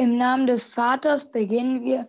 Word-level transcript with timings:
Im 0.00 0.16
Namen 0.16 0.46
des 0.46 0.64
Vaters 0.64 1.30
beginnen 1.30 1.84
wir. 1.84 2.08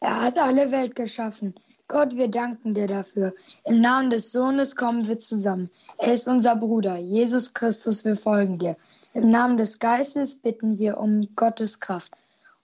Er 0.00 0.22
hat 0.22 0.36
alle 0.38 0.72
Welt 0.72 0.96
geschaffen. 0.96 1.54
Gott, 1.86 2.16
wir 2.16 2.26
danken 2.26 2.74
dir 2.74 2.88
dafür. 2.88 3.32
Im 3.64 3.80
Namen 3.80 4.10
des 4.10 4.32
Sohnes 4.32 4.74
kommen 4.74 5.06
wir 5.06 5.20
zusammen. 5.20 5.70
Er 5.98 6.14
ist 6.14 6.26
unser 6.26 6.56
Bruder. 6.56 6.96
Jesus 6.96 7.54
Christus, 7.54 8.04
wir 8.04 8.16
folgen 8.16 8.58
dir. 8.58 8.76
Im 9.14 9.30
Namen 9.30 9.56
des 9.56 9.78
Geistes 9.78 10.34
bitten 10.34 10.78
wir 10.78 10.98
um 10.98 11.28
Gottes 11.36 11.78
Kraft, 11.78 12.12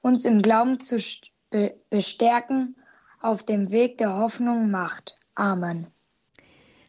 uns 0.02 0.24
im 0.24 0.42
Glauben 0.42 0.80
zu 0.80 0.96
bestärken, 1.90 2.74
auf 3.20 3.44
dem 3.44 3.70
Weg 3.70 3.98
der 3.98 4.16
Hoffnung 4.16 4.72
Macht. 4.72 5.20
Amen. 5.36 5.86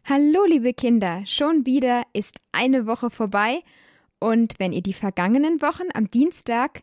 Hallo, 0.04 0.44
liebe 0.44 0.74
Kinder. 0.74 1.22
Schon 1.24 1.64
wieder 1.64 2.02
ist 2.12 2.38
eine 2.50 2.88
Woche 2.88 3.10
vorbei. 3.10 3.62
Und 4.18 4.58
wenn 4.58 4.72
ihr 4.72 4.82
die 4.82 4.92
vergangenen 4.92 5.62
Wochen 5.62 5.84
am 5.94 6.10
Dienstag 6.10 6.82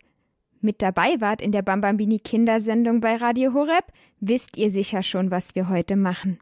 mit 0.64 0.82
dabei 0.82 1.20
wart 1.20 1.42
in 1.42 1.52
der 1.52 1.62
Bambambini 1.62 2.20
Kindersendung 2.20 3.02
bei 3.02 3.16
Radio 3.16 3.54
Horeb, 3.54 3.86
wisst 4.20 4.58
ihr 4.58 4.70
sicher 4.70 5.04
schon, 5.04 5.32
was 5.32 5.56
wir 5.56 5.70
heute 5.70 5.96
machen. 5.96 6.40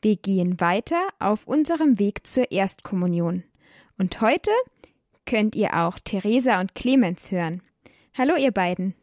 Wir 0.00 0.16
gehen 0.16 0.60
weiter 0.60 1.00
auf 1.18 1.46
unserem 1.46 1.98
Weg 1.98 2.26
zur 2.26 2.50
Erstkommunion. 2.50 3.44
Und 3.98 4.20
heute 4.20 4.50
könnt 5.26 5.54
ihr 5.54 5.74
auch 5.74 5.98
Theresa 6.00 6.60
und 6.60 6.74
Clemens 6.74 7.30
hören. 7.30 7.62
Hallo 8.16 8.34
ihr 8.36 8.50
beiden. 8.50 8.94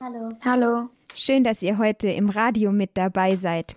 Hallo. 0.00 0.30
Hallo. 0.44 0.88
Schön, 1.14 1.44
dass 1.44 1.62
ihr 1.62 1.78
heute 1.78 2.08
im 2.08 2.28
Radio 2.28 2.72
mit 2.72 2.90
dabei 2.94 3.36
seid. 3.36 3.74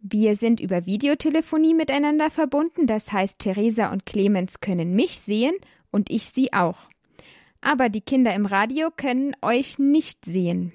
Wir 0.00 0.34
sind 0.34 0.60
über 0.60 0.86
Videotelefonie 0.86 1.74
miteinander 1.74 2.30
verbunden, 2.30 2.86
das 2.86 3.12
heißt 3.12 3.38
Theresa 3.38 3.92
und 3.92 4.06
Clemens 4.06 4.60
können 4.60 4.94
mich 4.94 5.20
sehen 5.20 5.54
und 5.90 6.10
ich 6.10 6.30
sie 6.30 6.52
auch. 6.52 6.78
Aber 7.60 7.88
die 7.88 8.00
Kinder 8.00 8.34
im 8.34 8.46
Radio 8.46 8.90
können 8.94 9.36
euch 9.42 9.78
nicht 9.78 10.24
sehen. 10.24 10.72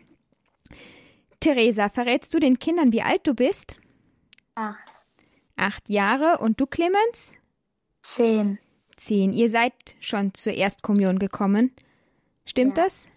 Theresa, 1.40 1.90
verrätst 1.90 2.34
du 2.34 2.40
den 2.40 2.60
Kindern, 2.60 2.92
wie 2.92 3.02
alt 3.02 3.28
du 3.28 3.34
bist? 3.34 3.78
Acht. 4.56 5.06
Acht 5.56 5.90
Jahre 5.90 6.40
und 6.40 6.60
du, 6.60 6.66
Clemens? 6.66 7.34
Zehn. 8.02 8.60
Zehn. 8.98 9.34
Ihr 9.34 9.50
seid 9.50 9.74
schon 10.00 10.34
zur 10.34 10.54
Erstkommunion 10.54 11.20
gekommen. 11.20 11.72
Stimmt 12.46 12.78
ja. 12.78 12.84
das? 12.84 13.08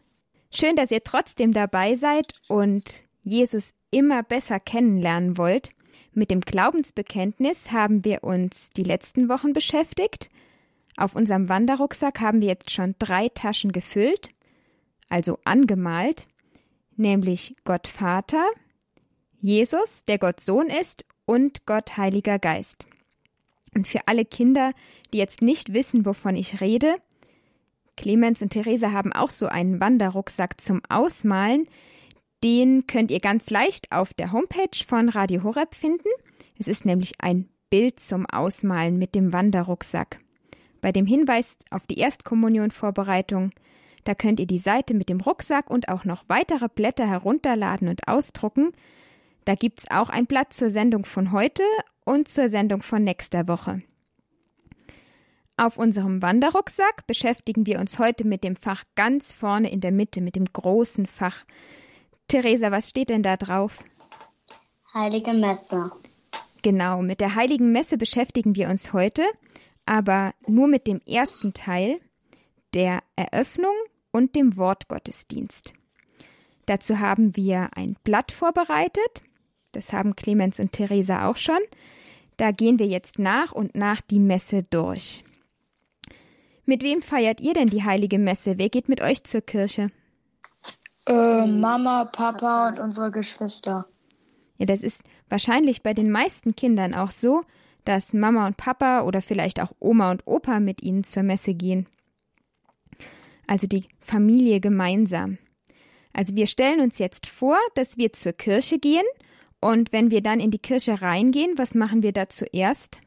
Schön, 0.51 0.77
dass 0.77 0.91
ihr 0.91 1.05
trotzdem 1.05 1.53
dabei 1.53 1.95
seid 1.95 2.33
und 2.49 3.05
Jesus 3.23 3.75
immer 3.91 4.23
besser 4.23 4.61
kennenlernen 4.61 5.37
wollt. 5.37 5.71
Mit 6.13 6.31
dem 6.31 6.41
Glaubensbekenntnis 6.41 7.71
haben 7.71 8.05
wir 8.05 8.25
uns 8.25 8.71
die 8.71 8.83
letzten 8.83 9.29
Wochen 9.29 9.53
beschäftigt. 9.53 10.31
Auf 10.99 11.15
unserem 11.15 11.49
Wanderrucksack 11.49 12.19
haben 12.21 12.41
wir 12.41 12.49
jetzt 12.49 12.73
schon 12.73 12.97
drei 12.99 13.29
Taschen 13.29 13.71
gefüllt, 13.71 14.31
also 15.09 15.39
angemalt, 15.45 16.27
nämlich 16.97 17.55
Gott 17.63 17.87
Vater, 17.87 18.45
Jesus, 19.41 20.05
der 20.07 20.19
Gott 20.19 20.41
Sohn 20.41 20.67
ist, 20.67 21.05
und 21.25 21.67
Gott 21.67 21.97
Heiliger 21.99 22.41
Geist. 22.41 22.89
Und 23.77 23.87
für 23.87 24.09
alle 24.09 24.25
Kinder, 24.25 24.73
die 25.13 25.19
jetzt 25.19 25.41
nicht 25.41 25.73
wissen, 25.73 26.05
wovon 26.05 26.35
ich 26.35 26.61
rede, 26.61 26.97
Clemens 27.97 28.43
und 28.43 28.51
Theresa 28.51 28.91
haben 28.91 29.13
auch 29.13 29.31
so 29.31 29.47
einen 29.47 29.81
Wanderrucksack 29.81 30.61
zum 30.61 30.81
Ausmalen. 30.89 31.69
Den 32.43 32.89
könnt 32.89 33.13
ihr 33.13 33.21
ganz 33.21 33.51
leicht 33.51 33.93
auf 33.93 34.15
der 34.15 34.33
Homepage 34.33 34.85
von 34.85 35.09
Radio 35.09 35.45
Horeb 35.45 35.77
finden. 35.77 36.09
Es 36.59 36.67
ist 36.67 36.85
nämlich 36.85 37.13
ein 37.21 37.49
Bild 37.71 38.01
zum 38.01 38.27
Ausmalen 38.27 38.99
mit 38.99 39.15
dem 39.15 39.33
Wanderrucksack. 39.33 40.19
Bei 40.81 40.93
dem 40.93 41.07
Hinweis 41.07 41.59
auf 41.71 41.87
die 41.87 41.99
Erstkommunionvorbereitung, 41.99 43.51
da 44.05 44.15
könnt 44.15 44.41
ihr 44.41 44.47
die 44.47 44.59
Seite 44.59 44.95
mit 44.95 45.09
dem 45.09 45.21
Rucksack 45.21 45.71
und 45.71 45.89
auch 45.89 46.05
noch 46.05 46.25
weitere 46.29 46.69
Blätter 46.69 47.07
herunterladen 47.07 47.89
und 47.89 48.09
ausdrucken. 48.09 48.73
Da 49.45 49.55
gibt's 49.55 49.91
auch 49.91 50.09
ein 50.09 50.27
Blatt 50.27 50.53
zur 50.53 50.71
Sendung 50.71 51.05
von 51.05 51.33
heute 51.33 51.63
und 52.05 52.29
zur 52.29 52.49
Sendung 52.49 52.83
von 52.83 53.05
nächster 53.05 53.49
Woche. 53.49 53.83
Auf 55.57 55.77
unserem 55.77 56.23
Wanderrucksack 56.23 57.07
beschäftigen 57.09 57.67
wir 57.67 57.81
uns 57.81 57.99
heute 57.99 58.25
mit 58.25 58.45
dem 58.45 58.55
Fach 58.55 58.85
ganz 58.95 59.33
vorne 59.33 59.71
in 59.73 59.81
der 59.81 59.91
Mitte, 59.91 60.21
mit 60.21 60.37
dem 60.37 60.45
großen 60.45 61.07
Fach. 61.07 61.45
Theresa, 62.29 62.71
was 62.71 62.91
steht 62.91 63.11
denn 63.11 63.25
da 63.25 63.37
drauf? 63.37 63.83
Heilige 64.95 65.33
Messe. 65.33 65.91
Genau, 66.63 67.03
mit 67.03 67.21
der 67.21 67.35
heiligen 67.35 67.73
Messe 67.73 67.99
beschäftigen 67.99 68.55
wir 68.55 68.69
uns 68.69 68.93
heute 68.93 69.23
aber 69.89 70.35
nur 70.47 70.69
mit 70.69 70.87
dem 70.87 71.01
ersten 71.07 71.55
Teil 71.55 71.99
der 72.75 73.03
Eröffnung 73.17 73.73
und 74.13 74.35
dem 74.37 74.59
Wortgottesdienst. 74.59 75.73
Dazu 76.67 76.99
haben 76.99 77.35
wir 77.37 77.71
ein 77.75 77.97
Blatt 78.05 78.31
vorbereitet. 78.31 79.23
Das 79.73 79.95
haben 79.95 80.15
Clemens 80.15 80.61
und 80.61 80.73
Theresa 80.73 81.27
auch 81.27 81.39
schon. 81.39 81.61
Da 82.37 82.51
gehen 82.51 82.79
wir 82.79 82.87
jetzt 82.87 83.19
nach 83.19 83.53
und 83.53 83.75
nach 83.75 84.03
die 84.03 84.21
Messe 84.21 84.63
durch. 84.69 85.25
Mit 86.67 86.83
wem 86.83 87.01
feiert 87.01 87.41
ihr 87.41 87.55
denn 87.55 87.69
die 87.69 87.85
heilige 87.85 88.19
Messe? 88.19 88.59
Wer 88.59 88.69
geht 88.69 88.91
mit 88.91 89.01
euch 89.01 89.25
zur 89.25 89.41
Kirche? 89.41 89.91
Äh, 91.07 91.47
Mama, 91.47 92.05
Papa 92.05 92.69
und 92.69 92.79
unsere 92.79 93.11
Geschwister. 93.11 93.87
Ja, 94.59 94.67
das 94.67 94.83
ist 94.83 95.03
wahrscheinlich 95.31 95.83
bei 95.83 95.95
den 95.95 96.11
meisten 96.11 96.55
Kindern 96.55 96.93
auch 96.93 97.11
so, 97.11 97.41
dass 97.89 98.13
Mama 98.13 98.47
und 98.47 98.59
Papa 98.59 99.01
oder 99.05 99.23
vielleicht 99.23 99.61
auch 99.61 99.73
Oma 99.81 100.11
und 100.11 100.27
Opa 100.27 100.61
mit 100.61 100.83
ihnen 100.83 101.05
zur 101.05 101.23
Messe 101.23 101.55
gehen. 101.55 101.87
Also 103.47 103.67
die 103.67 103.87
Familie 103.99 104.61
gemeinsam. 104.61 105.39
Also 106.13 106.37
wir 106.37 106.47
stellen 106.47 106.81
uns 106.81 106.99
jetzt 106.99 107.27
vor, 107.27 107.57
dass 107.77 107.97
wir 107.97 108.13
zur 108.13 108.35
Kirche 108.35 108.79
gehen 108.79 109.07
und 109.61 109.91
wenn 109.91 110.11
wir 110.11 110.21
dann 110.21 110.39
in 110.39 110.51
die 110.51 110.59
Kirche 110.59 111.01
reingehen, 111.01 111.57
was 111.57 111.75
machen 111.75 112.03
wir 112.03 112.13
da 112.13 112.29
zuerst? 112.29 113.01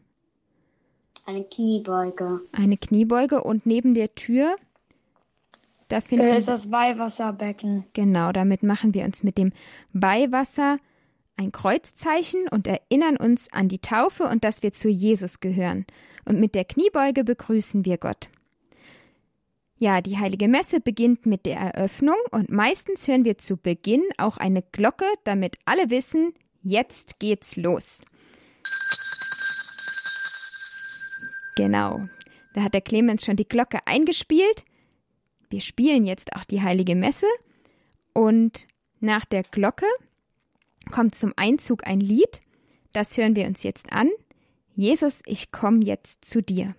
Eine 1.27 1.43
Kniebeuge. 1.43 2.41
Eine 2.51 2.77
Kniebeuge 2.77 3.43
und 3.43 3.67
neben 3.67 3.93
der 3.93 4.15
Tür 4.15 4.55
da 5.89 6.01
finden 6.01 6.25
äh, 6.25 6.37
ist 6.39 6.47
das 6.47 6.71
Weihwasserbecken. 6.71 7.85
Genau, 7.93 8.31
damit 8.31 8.63
machen 8.63 8.95
wir 8.95 9.05
uns 9.05 9.21
mit 9.21 9.37
dem 9.37 9.51
Weihwasser 9.93 10.79
ein 11.41 11.51
Kreuzzeichen 11.51 12.47
und 12.49 12.67
erinnern 12.67 13.17
uns 13.17 13.51
an 13.51 13.67
die 13.67 13.79
Taufe 13.79 14.25
und 14.25 14.43
dass 14.43 14.63
wir 14.63 14.71
zu 14.71 14.89
Jesus 14.89 15.39
gehören. 15.39 15.85
Und 16.23 16.39
mit 16.39 16.53
der 16.53 16.65
Kniebeuge 16.65 17.23
begrüßen 17.23 17.83
wir 17.83 17.97
Gott. 17.97 18.29
Ja, 19.79 20.01
die 20.01 20.19
heilige 20.19 20.47
Messe 20.47 20.79
beginnt 20.79 21.25
mit 21.25 21.47
der 21.47 21.57
Eröffnung 21.57 22.17
und 22.29 22.51
meistens 22.51 23.07
hören 23.07 23.25
wir 23.25 23.39
zu 23.39 23.57
Beginn 23.57 24.03
auch 24.17 24.37
eine 24.37 24.61
Glocke, 24.61 25.05
damit 25.23 25.57
alle 25.65 25.89
wissen, 25.89 26.33
jetzt 26.61 27.19
geht's 27.19 27.57
los. 27.57 28.03
Genau, 31.55 31.99
da 32.53 32.61
hat 32.61 32.75
der 32.75 32.81
Clemens 32.81 33.25
schon 33.25 33.35
die 33.35 33.47
Glocke 33.47 33.79
eingespielt. 33.85 34.63
Wir 35.49 35.61
spielen 35.61 36.05
jetzt 36.05 36.35
auch 36.35 36.43
die 36.43 36.61
heilige 36.61 36.95
Messe 36.95 37.27
und 38.13 38.67
nach 38.99 39.25
der 39.25 39.41
Glocke 39.41 39.87
kommt 40.91 41.15
zum 41.15 41.33
Einzug 41.35 41.87
ein 41.87 41.99
Lied, 41.99 42.41
das 42.93 43.17
hören 43.17 43.35
wir 43.35 43.47
uns 43.47 43.63
jetzt 43.63 43.91
an. 43.91 44.09
Jesus, 44.75 45.21
ich 45.25 45.51
komme 45.51 45.83
jetzt 45.83 46.25
zu 46.25 46.41
dir. 46.41 46.75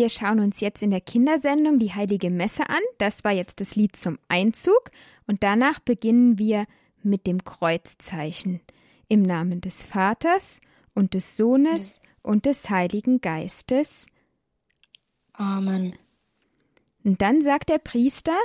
Wir 0.00 0.08
schauen 0.08 0.40
uns 0.40 0.60
jetzt 0.60 0.82
in 0.82 0.90
der 0.90 1.02
Kindersendung 1.02 1.78
die 1.78 1.92
Heilige 1.92 2.30
Messe 2.30 2.70
an. 2.70 2.80
Das 2.96 3.22
war 3.22 3.32
jetzt 3.32 3.60
das 3.60 3.76
Lied 3.76 3.96
zum 3.96 4.18
Einzug. 4.28 4.90
Und 5.26 5.42
danach 5.42 5.78
beginnen 5.78 6.38
wir 6.38 6.64
mit 7.02 7.26
dem 7.26 7.44
Kreuzzeichen 7.44 8.62
im 9.08 9.20
Namen 9.20 9.60
des 9.60 9.82
Vaters 9.82 10.62
und 10.94 11.12
des 11.12 11.36
Sohnes 11.36 12.00
und 12.22 12.46
des 12.46 12.70
Heiligen 12.70 13.20
Geistes. 13.20 14.06
Amen. 15.34 15.96
Und 17.04 17.20
dann 17.20 17.42
sagt 17.42 17.68
der 17.68 17.76
Priester, 17.76 18.38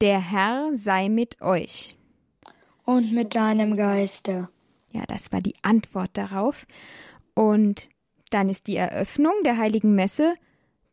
der 0.00 0.20
Herr 0.20 0.70
sei 0.72 1.08
mit 1.08 1.42
euch. 1.42 1.96
Und 2.84 3.12
mit 3.12 3.34
deinem 3.34 3.76
Geiste. 3.76 4.48
Ja, 4.92 5.02
das 5.08 5.32
war 5.32 5.40
die 5.40 5.56
Antwort 5.62 6.10
darauf. 6.12 6.64
Und 7.34 7.88
dann 8.30 8.48
ist 8.48 8.68
die 8.68 8.76
Eröffnung 8.76 9.34
der 9.42 9.58
heiligen 9.58 9.96
Messe 9.96 10.34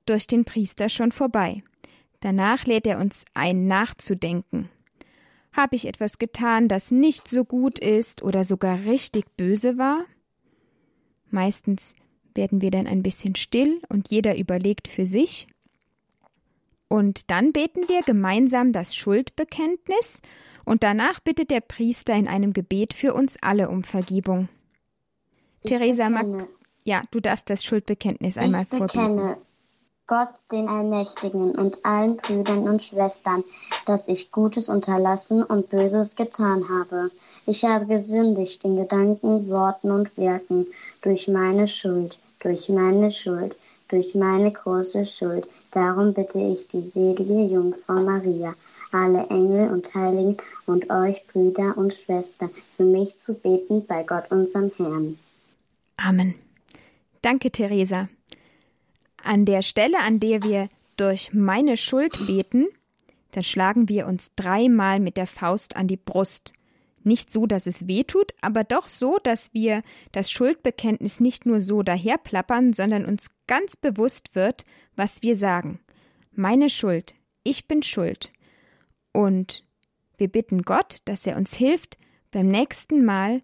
durch 0.05 0.27
den 0.27 0.45
Priester 0.45 0.89
schon 0.89 1.11
vorbei. 1.11 1.63
Danach 2.19 2.65
lädt 2.65 2.87
er 2.87 2.99
uns 2.99 3.25
ein, 3.33 3.67
nachzudenken. 3.67 4.69
Habe 5.51 5.75
ich 5.75 5.87
etwas 5.87 6.17
getan, 6.17 6.67
das 6.67 6.89
nicht 6.89 7.27
so 7.27 7.45
gut 7.45 7.79
ist 7.79 8.23
oder 8.23 8.43
sogar 8.43 8.85
richtig 8.85 9.25
böse 9.37 9.77
war? 9.77 10.05
Meistens 11.29 11.95
werden 12.33 12.61
wir 12.61 12.71
dann 12.71 12.87
ein 12.87 13.03
bisschen 13.03 13.35
still 13.35 13.79
und 13.89 14.09
jeder 14.09 14.37
überlegt 14.37 14.87
für 14.87 15.05
sich. 15.05 15.47
Und 16.87 17.29
dann 17.29 17.53
beten 17.53 17.87
wir 17.87 18.01
gemeinsam 18.01 18.71
das 18.71 18.95
Schuldbekenntnis 18.95 20.21
und 20.65 20.83
danach 20.83 21.19
bittet 21.19 21.51
der 21.51 21.61
Priester 21.61 22.13
in 22.13 22.27
einem 22.27 22.53
Gebet 22.53 22.93
für 22.93 23.13
uns 23.13 23.37
alle 23.41 23.69
um 23.69 23.83
Vergebung. 23.83 24.49
Ich 25.63 25.69
Theresa, 25.69 26.09
bekenne. 26.09 26.47
ja, 26.83 27.03
du 27.11 27.19
darfst 27.19 27.49
das 27.49 27.63
Schuldbekenntnis 27.63 28.37
einmal 28.37 28.65
vorbeten. 28.65 29.37
Gott, 30.13 30.29
den 30.51 30.67
Allmächtigen 30.67 31.55
und 31.55 31.83
allen 31.83 32.17
Brüdern 32.17 32.69
und 32.69 32.83
Schwestern, 32.83 33.43
dass 33.87 34.07
ich 34.07 34.31
Gutes 34.31 34.69
unterlassen 34.69 35.41
und 35.41 35.69
Böses 35.69 36.15
getan 36.15 36.69
habe. 36.69 37.09
Ich 37.47 37.65
habe 37.65 37.87
gesündigt 37.87 38.63
in 38.63 38.75
Gedanken, 38.77 39.49
Worten 39.49 39.89
und 39.89 40.15
Werken 40.15 40.67
durch 41.01 41.27
meine 41.27 41.67
Schuld, 41.67 42.19
durch 42.41 42.69
meine 42.69 43.11
Schuld, 43.11 43.55
durch 43.87 44.13
meine 44.13 44.51
große 44.51 45.03
Schuld. 45.03 45.47
Darum 45.71 46.13
bitte 46.13 46.39
ich 46.39 46.67
die 46.67 46.83
selige 46.83 47.45
Jungfrau 47.45 47.95
Maria, 47.95 48.53
alle 48.91 49.25
Engel 49.31 49.71
und 49.71 49.95
Heiligen 49.95 50.37
und 50.67 50.91
euch 50.91 51.25
Brüder 51.25 51.75
und 51.75 51.91
Schwestern, 51.91 52.51
für 52.77 52.83
mich 52.83 53.17
zu 53.17 53.33
beten 53.33 53.83
bei 53.87 54.03
Gott 54.03 54.29
unserem 54.29 54.71
Herrn. 54.77 55.17
Amen. 55.97 56.35
Danke, 57.23 57.49
Theresa. 57.49 58.09
An 59.23 59.45
der 59.45 59.61
Stelle, 59.61 59.99
an 59.99 60.19
der 60.19 60.43
wir 60.43 60.69
durch 60.97 61.33
meine 61.33 61.77
Schuld 61.77 62.27
beten, 62.27 62.67
da 63.31 63.41
schlagen 63.41 63.89
wir 63.89 64.05
uns 64.05 64.31
dreimal 64.35 64.99
mit 64.99 65.17
der 65.17 65.27
Faust 65.27 65.75
an 65.75 65.87
die 65.87 65.97
Brust. 65.97 66.51
Nicht 67.03 67.31
so, 67.31 67.47
dass 67.47 67.65
es 67.65 67.87
weh 67.87 68.03
tut, 68.03 68.33
aber 68.41 68.63
doch 68.63 68.87
so, 68.87 69.17
dass 69.23 69.53
wir 69.53 69.81
das 70.11 70.29
Schuldbekenntnis 70.29 71.19
nicht 71.19 71.45
nur 71.45 71.61
so 71.61 71.83
daherplappern, 71.83 72.73
sondern 72.73 73.05
uns 73.05 73.31
ganz 73.47 73.75
bewusst 73.75 74.35
wird, 74.35 74.63
was 74.95 75.23
wir 75.23 75.35
sagen. 75.35 75.79
Meine 76.31 76.69
Schuld, 76.69 77.13
ich 77.43 77.67
bin 77.67 77.81
schuld. 77.81 78.29
Und 79.13 79.63
wir 80.17 80.27
bitten 80.27 80.61
Gott, 80.63 80.97
dass 81.05 81.25
er 81.25 81.37
uns 81.37 81.53
hilft, 81.55 81.97
beim 82.31 82.47
nächsten 82.47 83.03
Mal 83.05 83.41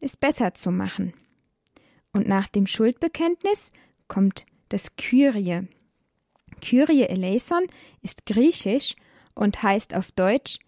es 0.00 0.16
besser 0.16 0.54
zu 0.54 0.70
machen. 0.70 1.14
Und 2.12 2.28
nach 2.28 2.48
dem 2.48 2.66
Schuldbekenntnis 2.66 3.72
kommt 4.06 4.44
das 4.68 4.96
Kyrie. 4.96 5.66
Kyrie 6.60 7.04
eleison 7.04 7.66
ist 8.02 8.26
griechisch 8.26 8.94
und 9.34 9.62
heißt 9.62 9.94
auf 9.94 10.12
Deutsch 10.12 10.58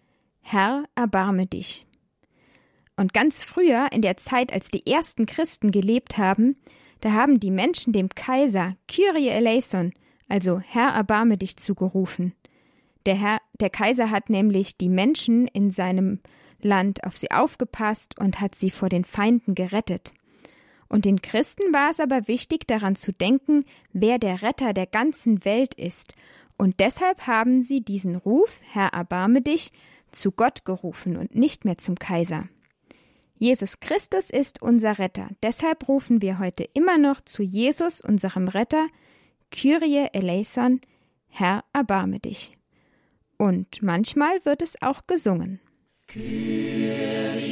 Herr, 0.41 0.85
erbarme 0.95 1.45
dich. 1.45 1.85
Und 2.95 3.13
ganz 3.13 3.43
früher, 3.43 3.91
in 3.91 4.01
der 4.01 4.17
Zeit, 4.17 4.53
als 4.53 4.69
die 4.69 4.87
ersten 4.87 5.25
Christen 5.25 5.71
gelebt 5.71 6.17
haben, 6.17 6.55
da 7.01 7.11
haben 7.11 7.39
die 7.39 7.51
Menschen 7.51 7.93
dem 7.93 8.09
Kaiser 8.09 8.75
Kyrie 8.87 9.27
eleison, 9.27 9.91
also 10.29 10.59
Herr, 10.59 10.89
erbarme 10.89 11.37
dich 11.37 11.57
zugerufen. 11.57 12.33
Der, 13.05 13.15
Herr, 13.15 13.39
der 13.59 13.69
Kaiser 13.69 14.09
hat 14.09 14.29
nämlich 14.29 14.77
die 14.77 14.89
Menschen 14.89 15.47
in 15.47 15.71
seinem 15.71 16.21
Land 16.61 17.03
auf 17.03 17.15
sie 17.17 17.31
aufgepasst 17.31 18.19
und 18.19 18.41
hat 18.41 18.55
sie 18.55 18.69
vor 18.69 18.89
den 18.89 19.03
Feinden 19.03 19.53
gerettet. 19.53 20.13
Und 20.89 21.05
den 21.05 21.21
Christen 21.21 21.73
war 21.73 21.89
es 21.89 21.99
aber 21.99 22.27
wichtig, 22.27 22.67
daran 22.67 22.95
zu 22.95 23.11
denken, 23.11 23.65
wer 23.91 24.19
der 24.19 24.41
Retter 24.41 24.73
der 24.73 24.87
ganzen 24.87 25.43
Welt 25.45 25.73
ist, 25.73 26.15
und 26.57 26.79
deshalb 26.79 27.27
haben 27.27 27.61
sie 27.61 27.81
diesen 27.81 28.15
Ruf, 28.15 28.59
Herr, 28.71 28.87
erbarme 28.87 29.41
dich, 29.41 29.71
zu 30.11 30.31
Gott 30.31 30.65
gerufen 30.65 31.15
und 31.15 31.35
nicht 31.35 31.65
mehr 31.65 31.77
zum 31.77 31.95
Kaiser. 31.95 32.49
Jesus 33.37 33.79
Christus 33.79 34.31
ist 34.31 34.63
unser 34.63 34.97
Retter, 34.97 35.29
deshalb 35.43 35.87
rufen 35.87 36.23
wir 36.23 36.39
heute 36.39 36.63
immer 36.73 36.97
noch 36.97 37.21
zu 37.21 37.43
Jesus, 37.43 38.01
unserem 38.01 38.47
Retter, 38.47 38.87
Kyrie 39.51 40.07
eleison, 40.11 40.81
Herr, 41.27 41.63
erbarme 41.71 42.19
dich. 42.19 42.57
Und 43.37 43.83
manchmal 43.83 44.43
wird 44.43 44.63
es 44.63 44.81
auch 44.81 45.05
gesungen. 45.05 45.59
Kyrie, 46.07 47.46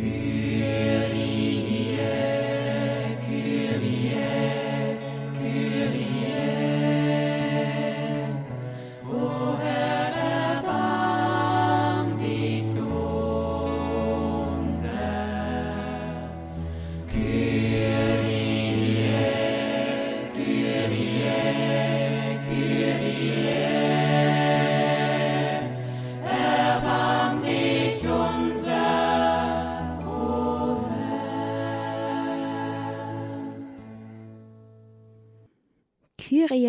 Peace. 0.00 0.39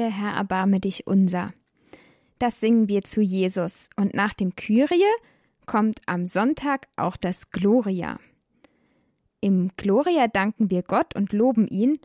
Herr, 0.09 0.33
erbarme 0.33 0.79
dich 0.79 1.07
unser. 1.07 1.53
Das 2.39 2.59
singen 2.59 2.87
wir 2.87 3.03
zu 3.03 3.21
Jesus. 3.21 3.89
Und 3.95 4.13
nach 4.13 4.33
dem 4.33 4.55
Kyrie 4.55 5.03
kommt 5.65 6.01
am 6.07 6.25
Sonntag 6.25 6.87
auch 6.95 7.17
das 7.17 7.51
Gloria. 7.51 8.17
Im 9.41 9.71
Gloria 9.77 10.27
danken 10.27 10.69
wir 10.69 10.83
Gott 10.83 11.15
und 11.15 11.33
loben 11.33 11.67
ihn, 11.67 11.99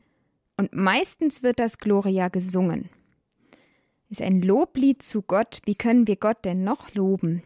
und 0.59 0.73
meistens 0.73 1.43
wird 1.43 1.59
das 1.59 1.79
Gloria 1.79 2.29
gesungen. 2.29 2.89
Ist 4.09 4.23
ein 4.23 4.41
Loblied 4.41 5.03
zu 5.03 5.21
Gott. 5.21 5.61
Wie 5.65 5.75
können 5.75 6.07
wir 6.07 6.17
Gott 6.17 6.45
denn 6.45 6.65
noch 6.65 6.95
loben? 6.95 7.43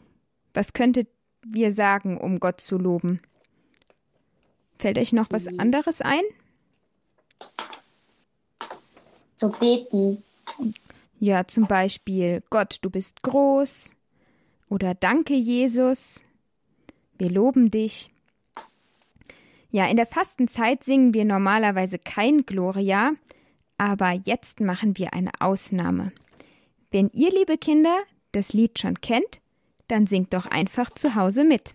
Was 0.54 0.74
könntet 0.74 1.08
wir 1.42 1.72
sagen, 1.72 2.18
um 2.18 2.38
Gott 2.38 2.60
zu 2.60 2.76
loben? 2.76 3.20
Fällt 4.78 4.98
euch 4.98 5.12
noch 5.12 5.26
was 5.30 5.46
anderes 5.46 6.00
ein? 6.00 6.22
Zu 9.38 9.50
beten. 9.50 10.22
Ja, 11.18 11.46
zum 11.46 11.66
Beispiel 11.66 12.42
Gott, 12.50 12.78
du 12.82 12.90
bist 12.90 13.22
groß 13.22 13.94
oder 14.68 14.94
Danke, 14.94 15.34
Jesus. 15.34 16.22
Wir 17.18 17.30
loben 17.30 17.70
dich. 17.70 18.10
Ja, 19.70 19.86
in 19.86 19.96
der 19.96 20.06
Fastenzeit 20.06 20.82
singen 20.82 21.14
wir 21.14 21.24
normalerweise 21.24 21.98
kein 21.98 22.46
Gloria, 22.46 23.12
aber 23.78 24.12
jetzt 24.24 24.60
machen 24.60 24.96
wir 24.98 25.12
eine 25.12 25.30
Ausnahme. 25.38 26.12
Wenn 26.90 27.10
ihr, 27.12 27.30
liebe 27.30 27.56
Kinder, 27.56 27.96
das 28.32 28.52
Lied 28.52 28.78
schon 28.78 29.00
kennt, 29.00 29.40
dann 29.88 30.06
singt 30.06 30.34
doch 30.34 30.46
einfach 30.46 30.90
zu 30.90 31.14
Hause 31.14 31.44
mit. 31.44 31.74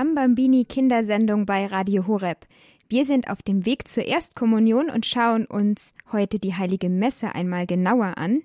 Bambambini 0.00 0.64
Kindersendung 0.64 1.44
bei 1.44 1.66
Radio 1.66 2.06
Horeb. 2.06 2.46
Wir 2.88 3.04
sind 3.04 3.28
auf 3.28 3.42
dem 3.42 3.66
Weg 3.66 3.86
zur 3.86 4.06
Erstkommunion 4.06 4.88
und 4.88 5.04
schauen 5.04 5.44
uns 5.44 5.92
heute 6.10 6.38
die 6.38 6.54
heilige 6.54 6.88
Messe 6.88 7.34
einmal 7.34 7.66
genauer 7.66 8.16
an. 8.16 8.40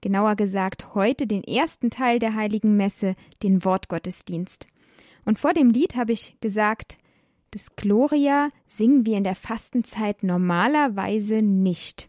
Genauer 0.00 0.36
gesagt 0.36 0.94
heute 0.94 1.26
den 1.26 1.42
ersten 1.42 1.90
Teil 1.90 2.20
der 2.20 2.36
heiligen 2.36 2.76
Messe, 2.76 3.16
den 3.42 3.64
Wortgottesdienst. 3.64 4.68
Und 5.24 5.40
vor 5.40 5.54
dem 5.54 5.70
Lied 5.70 5.96
habe 5.96 6.12
ich 6.12 6.36
gesagt, 6.40 6.98
das 7.50 7.74
Gloria 7.74 8.50
singen 8.68 9.04
wir 9.04 9.16
in 9.16 9.24
der 9.24 9.34
Fastenzeit 9.34 10.22
normalerweise 10.22 11.42
nicht. 11.42 12.08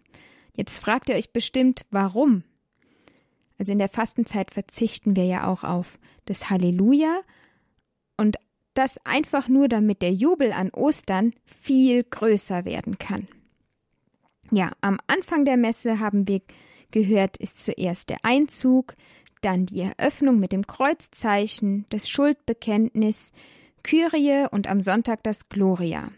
Jetzt 0.53 0.77
fragt 0.77 1.10
ihr 1.10 1.15
euch 1.15 1.34
bestimmt, 1.34 1.88
warum? 1.89 2.44
Also 3.58 3.72
in 3.72 3.80
der 3.80 3.89
Fastenzeit 3.89 4.53
verzichten 4.53 5.15
wir 5.15 5.25
ja 5.25 5.48
auch 5.48 5.63
auf 5.63 5.98
das 6.25 6.51
Halleluja 6.51 7.22
und 8.18 8.38
das 8.73 8.97
einfach 9.05 9.47
nur, 9.47 9.67
damit 9.67 10.01
der 10.01 10.13
Jubel 10.13 10.51
an 10.51 10.69
Ostern 10.69 11.33
viel 11.45 12.03
größer 12.03 12.65
werden 12.65 12.97
kann. 12.97 13.27
Ja, 14.51 14.71
am 14.81 14.99
Anfang 15.07 15.45
der 15.45 15.57
Messe 15.57 15.99
haben 15.99 16.27
wir 16.27 16.41
gehört, 16.91 17.37
ist 17.37 17.63
zuerst 17.63 18.09
der 18.09 18.19
Einzug, 18.23 18.95
dann 19.41 19.65
die 19.65 19.81
Eröffnung 19.81 20.39
mit 20.39 20.51
dem 20.51 20.67
Kreuzzeichen, 20.67 21.85
das 21.89 22.09
Schuldbekenntnis, 22.09 23.31
Kyrie 23.83 24.47
und 24.51 24.67
am 24.67 24.81
Sonntag 24.81 25.23
das 25.23 25.49
Gloria. 25.49 26.09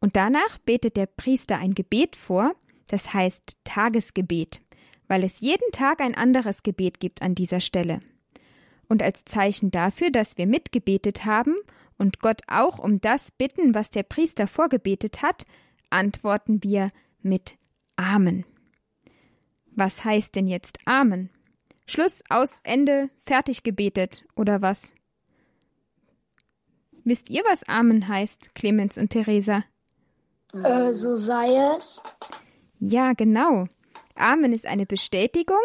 Und 0.00 0.16
danach 0.16 0.58
betet 0.58 0.96
der 0.96 1.06
Priester 1.06 1.58
ein 1.58 1.74
Gebet 1.74 2.16
vor, 2.16 2.54
das 2.86 3.12
heißt 3.12 3.58
Tagesgebet, 3.64 4.60
weil 5.08 5.24
es 5.24 5.40
jeden 5.40 5.70
Tag 5.72 6.00
ein 6.00 6.14
anderes 6.14 6.62
Gebet 6.62 7.00
gibt 7.00 7.22
an 7.22 7.34
dieser 7.34 7.60
Stelle. 7.60 8.00
Und 8.88 9.02
als 9.02 9.24
Zeichen 9.24 9.70
dafür, 9.70 10.10
dass 10.10 10.38
wir 10.38 10.46
mitgebetet 10.46 11.24
haben 11.24 11.54
und 11.98 12.20
Gott 12.20 12.42
auch 12.46 12.78
um 12.78 13.00
das 13.00 13.30
bitten, 13.30 13.74
was 13.74 13.90
der 13.90 14.02
Priester 14.02 14.46
vorgebetet 14.46 15.22
hat, 15.22 15.44
antworten 15.90 16.62
wir 16.62 16.90
mit 17.20 17.56
Amen. 17.96 18.44
Was 19.72 20.04
heißt 20.04 20.34
denn 20.36 20.46
jetzt 20.46 20.78
Amen? 20.86 21.30
Schluss, 21.86 22.22
aus, 22.28 22.60
Ende, 22.64 23.08
fertig 23.26 23.62
gebetet 23.62 24.24
oder 24.34 24.62
was? 24.62 24.92
Wisst 27.04 27.30
ihr, 27.30 27.42
was 27.48 27.64
Amen 27.64 28.08
heißt, 28.08 28.54
Clemens 28.54 28.98
und 28.98 29.10
Theresa? 29.10 29.64
Äh, 30.52 30.92
so 30.92 31.16
sei 31.16 31.56
es. 31.76 32.00
Ja, 32.80 33.12
genau. 33.12 33.64
Amen 34.14 34.52
ist 34.52 34.66
eine 34.66 34.84
Bestätigung 34.84 35.56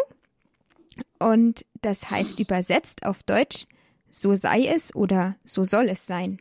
und 1.19 1.65
das 1.83 2.09
heißt 2.09 2.39
übersetzt 2.39 3.05
auf 3.05 3.23
Deutsch, 3.23 3.65
so 4.09 4.35
sei 4.35 4.65
es 4.65 4.95
oder 4.95 5.35
so 5.43 5.63
soll 5.63 5.89
es 5.89 6.05
sein. 6.05 6.39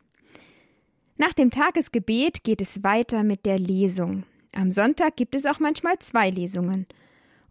Nach 1.16 1.32
dem 1.32 1.50
Tagesgebet 1.50 2.42
geht 2.44 2.61
es 2.61 2.82
weiter 2.82 3.22
mit 3.22 3.46
der 3.46 3.58
Lesung. 3.58 4.25
Am 4.52 4.70
Sonntag 4.70 5.16
gibt 5.16 5.34
es 5.34 5.46
auch 5.46 5.61
manchmal 5.61 5.99
zwei 5.99 6.30
Lesungen. 6.30 6.87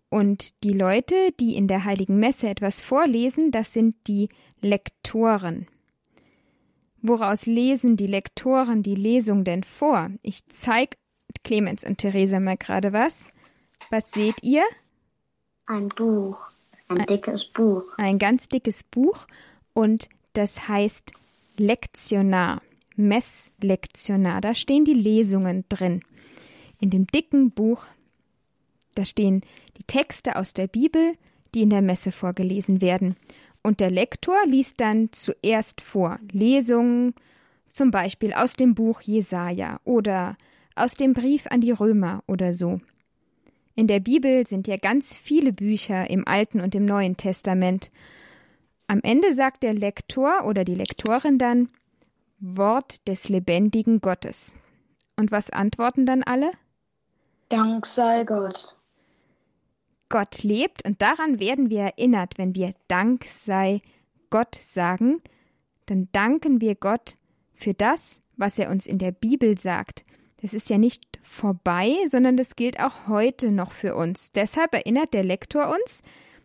Und 0.10 0.64
die 0.64 0.74
Leute, 0.74 1.16
die 1.40 1.56
in 1.56 1.68
der 1.68 1.86
heiligen 1.86 2.20
Messe 2.20 2.50
etwas 2.50 2.82
vorlesen, 2.82 3.52
das 3.52 3.74
sind 3.74 3.96
die 4.08 4.30
Lektoren. 4.60 5.68
Woraus 7.02 7.46
lesen 7.46 7.98
die 7.98 8.08
Lektoren 8.08 8.84
die 8.84 8.96
Lesung 8.96 9.44
denn 9.44 9.64
vor? 9.64 10.12
Ich 10.22 10.48
zeige 10.50 10.98
Clemens 11.44 11.84
und 11.84 11.98
Theresa 11.98 12.40
mal 12.40 12.58
gerade 12.58 12.94
was. 12.94 13.30
Was 13.90 14.12
seht 14.12 14.44
ihr? 14.44 14.64
Ein 15.66 15.88
Buch. 15.90 16.51
Ein, 17.00 17.06
dickes 17.06 17.46
Buch. 17.46 17.84
Ein 17.98 18.20
ganz 18.20 18.48
dickes 18.48 18.84
Buch 18.84 19.28
und 19.74 20.10
das 20.34 20.68
heißt 20.68 21.12
Lektionar, 21.58 22.62
Messlektionar. 22.96 24.42
Da 24.42 24.54
stehen 24.54 24.86
die 24.86 24.94
Lesungen 24.94 25.66
drin. 25.70 26.02
In 26.80 26.90
dem 26.90 27.08
dicken 27.08 27.52
Buch, 27.52 27.86
da 28.96 29.06
stehen 29.06 29.42
die 29.78 29.84
Texte 29.84 30.36
aus 30.36 30.54
der 30.54 30.68
Bibel, 30.68 31.14
die 31.54 31.62
in 31.62 31.70
der 31.70 31.82
Messe 31.82 32.12
vorgelesen 32.12 32.82
werden. 32.82 33.16
Und 33.64 33.80
der 33.80 33.92
Lektor 33.92 34.38
liest 34.46 34.82
dann 34.82 35.12
zuerst 35.12 35.82
vor 35.82 36.20
Lesungen, 36.32 37.14
zum 37.68 37.92
Beispiel 37.92 38.34
aus 38.34 38.54
dem 38.54 38.76
Buch 38.76 39.02
Jesaja 39.02 39.80
oder 39.84 40.36
aus 40.76 40.96
dem 40.96 41.14
Brief 41.14 41.48
an 41.48 41.62
die 41.62 41.72
Römer 41.72 42.24
oder 42.28 42.54
so. 42.54 42.82
In 43.76 43.88
der 43.88 44.00
Bibel 44.00 44.46
sind 44.46 44.68
ja 44.68 44.78
ganz 44.78 45.16
viele 45.16 45.54
Bücher 45.54 46.10
im 46.10 46.28
Alten 46.28 46.62
und 46.62 46.76
im 46.76 46.86
Neuen 46.86 47.18
Testament. 47.18 47.90
Am 48.88 49.00
Ende 49.04 49.34
sagt 49.34 49.64
der 49.64 49.74
Lektor 49.74 50.46
oder 50.46 50.66
die 50.66 50.76
Lektorin 50.76 51.38
dann 51.38 51.70
Wort 52.40 53.08
des 53.08 53.30
lebendigen 53.30 54.02
Gottes. 54.02 54.56
Und 55.16 55.32
was 55.32 55.50
antworten 55.50 56.06
dann 56.06 56.24
alle? 56.24 56.52
Dank 57.50 57.86
sei 57.86 58.24
Gott. 58.24 58.76
Gott 60.10 60.44
lebt 60.44 60.86
und 60.86 61.02
daran 61.02 61.40
werden 61.40 61.70
wir 61.70 61.82
erinnert, 61.82 62.38
wenn 62.38 62.54
wir 62.54 62.74
Dank 62.88 63.24
sei 63.26 63.80
Gott 64.30 64.56
sagen, 64.56 65.22
dann 65.86 66.10
danken 66.12 66.60
wir 66.60 66.76
Gott 66.76 67.16
für 67.54 67.74
das, 67.74 68.22
was 68.36 68.60
er 68.60 68.70
uns 68.70 68.88
in 68.88 68.98
der 68.98 69.12
Bibel 69.12 69.58
sagt. 69.58 70.04
Das 70.42 70.54
ist 70.54 70.70
ja 70.70 70.78
nicht 70.78 71.20
vorbei, 71.22 71.96
sondern 72.08 72.36
das 72.36 72.56
gilt 72.56 72.80
auch 72.80 73.08
heute 73.08 73.52
noch 73.52 73.72
für 73.72 73.96
uns. 73.96 74.32
Deshalb 74.32 74.74
erinnert 74.74 75.14
der 75.14 75.24
Lektor 75.24 75.70
uns, 75.70 76.02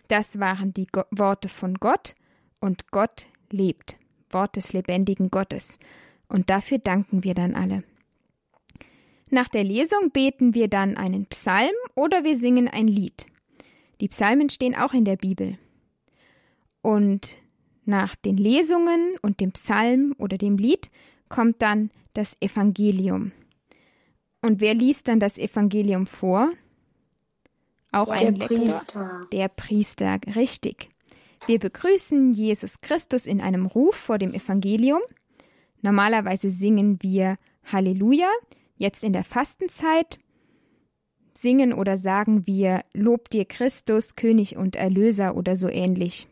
das 0.08 0.38
waren 0.38 0.74
die 0.74 0.86
Go 0.86 1.02
Worte 1.10 1.48
von 1.48 1.74
Gott 1.74 2.14
und 2.60 2.90
Gott 2.90 3.26
lebt. 3.50 3.96
Wort 4.30 4.56
des 4.56 4.72
lebendigen 4.72 5.30
Gottes. 5.30 5.78
Und 6.28 6.50
dafür 6.50 6.78
danken 6.78 7.24
wir 7.24 7.34
dann 7.34 7.54
alle. 7.54 7.84
Nach 9.30 9.48
der 9.48 9.64
Lesung 9.64 10.10
beten 10.12 10.54
wir 10.54 10.68
dann 10.68 10.96
einen 10.96 11.26
Psalm 11.26 11.74
oder 11.94 12.22
wir 12.22 12.36
singen 12.36 12.68
ein 12.68 12.88
Lied. 12.88 13.26
Die 14.00 14.08
Psalmen 14.08 14.50
stehen 14.50 14.74
auch 14.74 14.92
in 14.92 15.04
der 15.04 15.16
Bibel. 15.16 15.58
Und 16.82 17.38
nach 17.84 18.14
den 18.14 18.36
Lesungen 18.36 19.16
und 19.22 19.40
dem 19.40 19.52
Psalm 19.52 20.14
oder 20.18 20.38
dem 20.38 20.58
Lied 20.58 20.90
kommt 21.28 21.62
dann 21.62 21.90
das 22.14 22.36
Evangelium. 22.40 23.32
Und 24.42 24.60
wer 24.60 24.74
liest 24.74 25.08
dann 25.08 25.20
das 25.20 25.38
Evangelium 25.38 26.06
vor? 26.06 26.50
Auch 27.92 28.14
der 28.16 28.28
ein 28.28 28.38
Priester. 28.38 29.26
Der 29.32 29.48
Priester, 29.48 30.18
richtig. 30.34 30.88
Wir 31.46 31.58
begrüßen 31.58 32.32
Jesus 32.32 32.80
Christus 32.80 33.26
in 33.26 33.40
einem 33.40 33.66
Ruf 33.66 33.96
vor 33.96 34.18
dem 34.18 34.34
Evangelium. 34.34 35.00
Normalerweise 35.80 36.50
singen 36.50 36.98
wir 37.02 37.36
Halleluja. 37.64 38.28
Jetzt 38.76 39.04
in 39.04 39.12
der 39.12 39.24
Fastenzeit 39.24 40.18
singen 41.32 41.72
oder 41.72 41.96
sagen 41.96 42.46
wir 42.46 42.84
Lob 42.92 43.30
dir 43.30 43.44
Christus, 43.44 44.16
König 44.16 44.56
und 44.56 44.76
Erlöser 44.76 45.36
oder 45.36 45.54
so 45.54 45.68
ähnlich. 45.68 46.28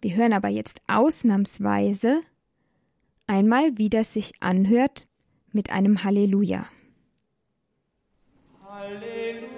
Wir 0.00 0.14
hören 0.14 0.32
aber 0.32 0.48
jetzt 0.48 0.80
ausnahmsweise 0.88 2.20
einmal, 3.26 3.76
wie 3.76 3.90
das 3.90 4.12
sich 4.12 4.34
anhört, 4.40 5.06
mit 5.56 5.70
einem 5.70 6.04
Halleluja. 6.04 6.66
Halleluja, 8.70 9.55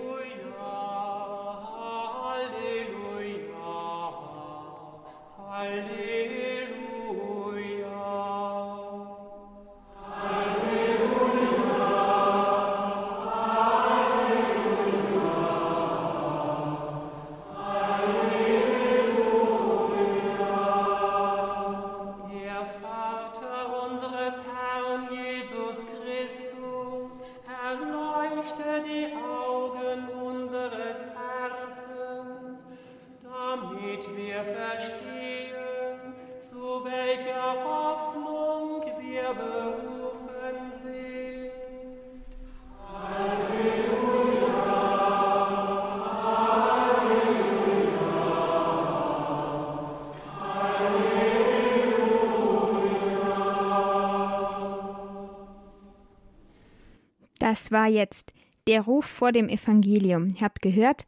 Das 57.48 57.72
war 57.72 57.86
jetzt 57.86 58.34
der 58.66 58.82
Ruf 58.82 59.06
vor 59.06 59.32
dem 59.32 59.48
Evangelium. 59.48 60.28
Ihr 60.28 60.42
habt 60.42 60.60
gehört, 60.60 61.06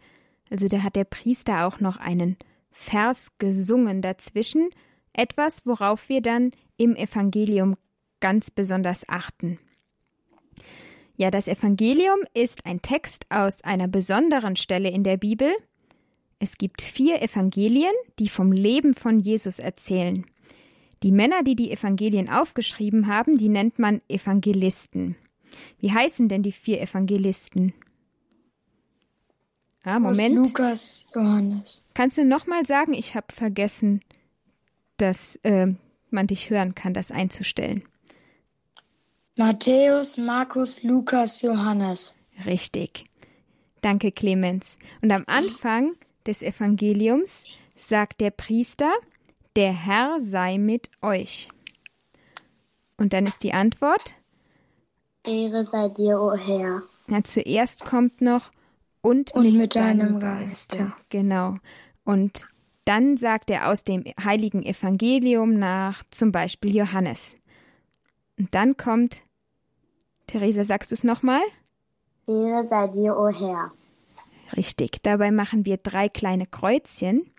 also 0.49 0.68
da 0.68 0.82
hat 0.82 0.97
der 0.97 1.04
Priester 1.04 1.66
auch 1.66 1.80
noch 1.80 1.99
einen 1.99 2.38
Vers 2.70 3.32
gesungen 3.37 4.00
dazwischen, 4.00 4.70
etwas, 5.12 5.66
worauf 5.66 6.09
wir 6.09 6.23
dann 6.23 6.52
im 6.78 6.97
Evangelium 6.97 7.76
ganz 8.20 8.50
besonders 8.50 9.06
achten? 9.06 9.59
Ja, 11.14 11.30
das 11.30 11.47
Evangelium 11.47 12.20
ist 12.32 12.64
ein 12.64 12.80
Text 12.80 13.26
aus 13.28 13.62
einer 13.62 13.87
besonderen 13.87 14.56
Stelle 14.56 14.88
in 14.88 15.04
der 15.04 15.19
Bibel. 15.19 15.52
Es 16.38 16.56
gibt 16.56 16.80
vier 16.80 17.21
Evangelien, 17.21 17.93
die 18.19 18.30
vom 18.30 18.50
Leben 18.50 18.95
von 18.95 19.21
Jesus 19.21 19.58
erzählen. 19.58 20.25
Die 21.02 21.12
Männer, 21.12 21.43
die 21.43 21.54
die 21.54 21.71
Evangelien 21.71 22.30
aufgeschrieben 22.30 23.08
haben, 23.08 23.36
die 23.36 23.50
nennt 23.50 23.78
man 23.78 24.00
Evangelisten. 24.08 25.17
Wie 25.78 25.93
heißen 25.93 26.28
denn 26.28 26.43
die 26.43 26.52
vier 26.52 26.80
Evangelisten? 26.80 27.73
Ah, 29.82 29.99
Moment. 29.99 30.39
Aus 30.39 30.47
Lukas, 30.47 31.06
Johannes. 31.15 31.82
Kannst 31.95 32.19
du 32.19 32.25
nochmal 32.25 32.67
sagen? 32.67 32.93
Ich 32.93 33.15
habe 33.15 33.32
vergessen, 33.32 34.00
dass 34.99 35.36
äh, 35.43 35.69
man 36.10 36.26
dich 36.26 36.50
hören 36.50 36.75
kann, 36.75 36.93
das 36.93 37.10
einzustellen. 37.10 37.84
Matthäus, 39.36 40.19
Markus, 40.19 40.82
Lukas, 40.82 41.41
Johannes. 41.41 42.15
Richtig. 42.45 43.04
Danke, 43.80 44.13
Clemens. 44.13 44.78
Und 45.00 45.10
am 45.13 45.25
Anfang 45.26 45.93
des 46.26 46.43
Evangeliums 46.43 47.45
sagt 47.75 48.21
der 48.21 48.30
Priester, 48.30 48.93
der 49.56 49.73
Herr 49.73 50.21
sei 50.21 50.58
mit 50.58 50.91
euch. 51.00 51.49
Und 52.99 53.15
dann 53.15 53.26
ist 53.26 53.43
die 53.43 53.54
Antwort, 53.54 54.15
Ehre 55.25 55.65
sei 55.65 55.89
dir, 55.91 56.21
o 56.21 56.35
Herr. 56.35 56.83
ja, 57.09 57.25
zuerst 57.25 57.85
kommt 57.85 58.21
noch 58.21 58.50
und, 59.02 59.33
Und 59.33 59.56
mit 59.56 59.75
deinem 59.75 60.21
Geiste. 60.21 60.78
Geiste. 60.78 60.93
Genau. 61.09 61.56
Und 62.04 62.47
dann 62.85 63.17
sagt 63.17 63.50
er 63.50 63.69
aus 63.69 63.85
dem 63.85 64.04
heiligen 64.23 64.63
Evangelium 64.65 65.59
nach 65.59 66.02
zum 66.11 66.33
Beispiel 66.33 66.75
Johannes. 66.75 67.37
Und 68.39 68.54
dann 68.54 68.76
kommt, 68.76 69.21
Theresa, 70.26 70.65
sagst 70.65 70.91
du 70.91 70.95
es 70.95 71.04
nochmal? 71.04 71.43
Ehre 72.26 72.65
sei 72.65 72.89
dir, 72.89 73.17
o 73.17 73.28
Herr. 73.28 73.73
Richtig. 74.56 75.02
Dabei 75.02 75.30
machen 75.30 75.65
wir 75.65 75.76
drei 75.76 76.09
kleine 76.09 76.47
Kreuzchen 76.47 77.30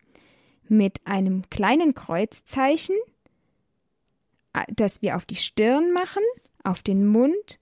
mit 0.67 1.05
einem 1.05 1.49
kleinen 1.49 1.93
Kreuzzeichen, 1.95 2.95
äh, 4.53 4.63
das 4.69 5.01
wir 5.01 5.15
auf 5.15 5.25
die 5.25 5.35
Stirn 5.35 5.91
machen, 5.91 6.23
auf 6.63 6.83
den 6.83 7.05
Mund 7.07 7.59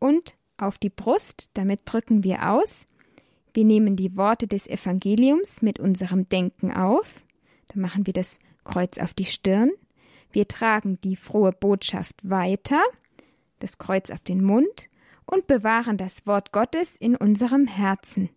und 0.00 0.34
auf 0.56 0.78
die 0.78 0.90
Brust. 0.90 1.50
Damit 1.54 1.82
drücken 1.84 2.24
wir 2.24 2.50
aus. 2.50 2.86
Wir 3.54 3.64
nehmen 3.64 3.94
die 3.94 4.16
Worte 4.16 4.48
des 4.48 4.66
Evangeliums 4.66 5.62
mit 5.62 5.78
unserem 5.78 6.28
Denken 6.28 6.72
auf. 6.72 7.24
Dann 7.68 7.80
machen 7.82 8.06
wir 8.06 8.12
das 8.12 8.38
Kreuz 8.64 8.98
auf 8.98 9.14
die 9.14 9.24
Stirn. 9.24 9.70
Wir 10.32 10.46
tragen 10.48 11.00
die 11.02 11.16
frohe 11.16 11.52
Botschaft 11.52 12.14
weiter, 12.28 12.80
das 13.58 13.78
Kreuz 13.78 14.10
auf 14.10 14.20
den 14.20 14.42
Mund 14.42 14.88
und 15.26 15.46
bewahren 15.46 15.96
das 15.96 16.26
Wort 16.26 16.52
Gottes 16.52 16.96
in 16.96 17.16
unserem 17.16 17.66
Herzen. 17.66 18.30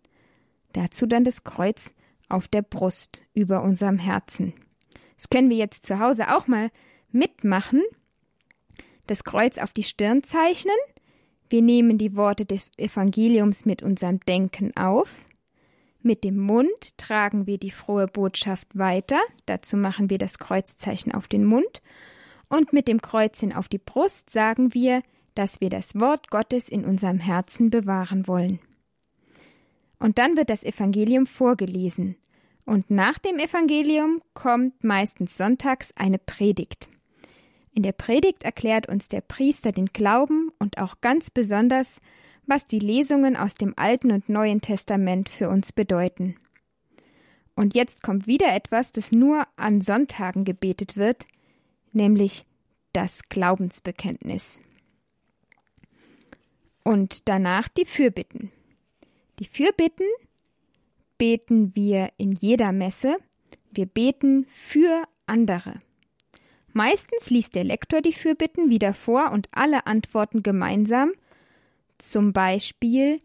Dazu 0.72 1.06
dann 1.06 1.24
das 1.24 1.44
Kreuz 1.44 1.94
auf 2.28 2.48
der 2.48 2.62
Brust 2.62 3.22
über 3.32 3.62
unserem 3.62 3.98
Herzen. 3.98 4.54
Das 5.16 5.28
können 5.28 5.50
wir 5.50 5.56
jetzt 5.56 5.86
zu 5.86 6.00
Hause 6.00 6.34
auch 6.34 6.48
mal 6.48 6.70
mitmachen. 7.10 7.82
Das 9.06 9.22
Kreuz 9.22 9.58
auf 9.58 9.72
die 9.72 9.84
Stirn 9.84 10.24
zeichnen. 10.24 10.74
Wir 11.54 11.62
nehmen 11.62 11.98
die 11.98 12.16
Worte 12.16 12.44
des 12.44 12.68
Evangeliums 12.78 13.64
mit 13.64 13.84
unserem 13.84 14.18
Denken 14.18 14.76
auf. 14.76 15.24
Mit 16.02 16.24
dem 16.24 16.36
Mund 16.36 16.98
tragen 16.98 17.46
wir 17.46 17.58
die 17.58 17.70
frohe 17.70 18.08
Botschaft 18.08 18.76
weiter. 18.76 19.20
Dazu 19.46 19.76
machen 19.76 20.10
wir 20.10 20.18
das 20.18 20.40
Kreuzzeichen 20.40 21.14
auf 21.14 21.28
den 21.28 21.44
Mund. 21.44 21.80
Und 22.48 22.72
mit 22.72 22.88
dem 22.88 23.00
Kreuzchen 23.00 23.52
auf 23.52 23.68
die 23.68 23.78
Brust 23.78 24.30
sagen 24.30 24.74
wir, 24.74 25.00
dass 25.36 25.60
wir 25.60 25.70
das 25.70 25.94
Wort 25.94 26.28
Gottes 26.28 26.68
in 26.68 26.84
unserem 26.84 27.20
Herzen 27.20 27.70
bewahren 27.70 28.26
wollen. 28.26 28.58
Und 30.00 30.18
dann 30.18 30.36
wird 30.36 30.50
das 30.50 30.64
Evangelium 30.64 31.24
vorgelesen. 31.24 32.16
Und 32.64 32.90
nach 32.90 33.20
dem 33.20 33.38
Evangelium 33.38 34.22
kommt 34.34 34.82
meistens 34.82 35.36
sonntags 35.36 35.92
eine 35.94 36.18
Predigt. 36.18 36.88
In 37.74 37.82
der 37.82 37.92
Predigt 37.92 38.44
erklärt 38.44 38.88
uns 38.88 39.08
der 39.08 39.20
Priester 39.20 39.72
den 39.72 39.86
Glauben 39.86 40.52
und 40.60 40.78
auch 40.78 41.00
ganz 41.00 41.30
besonders, 41.30 41.98
was 42.46 42.68
die 42.68 42.78
Lesungen 42.78 43.36
aus 43.36 43.56
dem 43.56 43.74
Alten 43.76 44.12
und 44.12 44.28
Neuen 44.28 44.60
Testament 44.60 45.28
für 45.28 45.48
uns 45.48 45.72
bedeuten. 45.72 46.36
Und 47.56 47.74
jetzt 47.74 48.02
kommt 48.02 48.28
wieder 48.28 48.54
etwas, 48.54 48.92
das 48.92 49.10
nur 49.10 49.46
an 49.56 49.80
Sonntagen 49.80 50.44
gebetet 50.44 50.96
wird, 50.96 51.24
nämlich 51.92 52.44
das 52.92 53.28
Glaubensbekenntnis. 53.28 54.60
Und 56.84 57.28
danach 57.28 57.68
die 57.68 57.86
Fürbitten. 57.86 58.52
Die 59.40 59.46
Fürbitten 59.46 60.06
beten 61.18 61.74
wir 61.74 62.10
in 62.18 62.32
jeder 62.32 62.70
Messe. 62.70 63.16
Wir 63.72 63.86
beten 63.86 64.46
für 64.48 65.04
andere. 65.26 65.80
Meistens 66.76 67.30
liest 67.30 67.54
der 67.54 67.62
Lektor 67.62 68.02
die 68.02 68.12
Fürbitten 68.12 68.68
wieder 68.68 68.92
vor 68.94 69.30
und 69.30 69.48
alle 69.52 69.86
antworten 69.86 70.42
gemeinsam. 70.42 71.12
Zum 71.98 72.32
Beispiel, 72.32 73.20